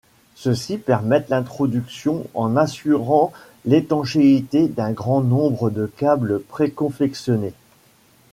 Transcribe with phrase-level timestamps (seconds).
[0.33, 3.31] Ceux-ci permettent l'introduction en assurant
[3.65, 7.53] l'étanchéité d'un grand nombre de câbles préconfectionnés.